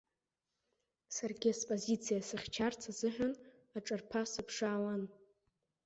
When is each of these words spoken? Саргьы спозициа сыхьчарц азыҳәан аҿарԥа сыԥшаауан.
Саргьы 1.15 1.51
спозициа 1.59 2.19
сыхьчарц 2.27 2.81
азыҳәан 2.91 3.33
аҿарԥа 3.77 4.21
сыԥшаауан. 4.31 5.03